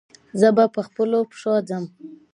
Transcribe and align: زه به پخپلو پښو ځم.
زه 0.39 0.47
به 0.55 0.65
پخپلو 0.75 1.19
پښو 1.29 1.53
ځم. 1.67 1.83